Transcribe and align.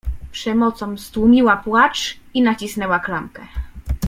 Przemocą 0.31 0.97
stłumiła 0.97 1.57
płacz 1.57 2.17
i 2.33 2.41
nacisnęła 2.41 2.99
klamkę. 2.99 3.47